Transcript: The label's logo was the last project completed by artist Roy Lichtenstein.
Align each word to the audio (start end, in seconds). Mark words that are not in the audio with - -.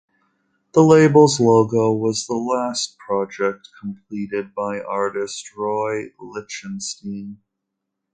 The 0.73 0.81
label's 0.81 1.39
logo 1.39 1.91
was 1.91 2.25
the 2.25 2.33
last 2.33 2.97
project 2.97 3.69
completed 3.79 4.55
by 4.55 4.79
artist 4.81 5.55
Roy 5.55 6.05
Lichtenstein. 6.19 7.37